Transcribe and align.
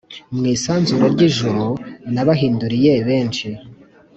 Mu 0.35 0.43
isanzure 0.55 1.05
ry 1.13 1.21
ijuru 1.29 1.65
n 2.13 2.15
abahinduriye 2.21 2.93
benshi 3.07 3.47